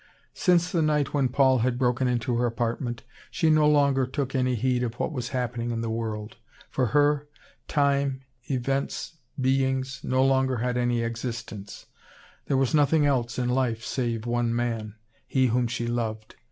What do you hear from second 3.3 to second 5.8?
no longer took any heed of what was happening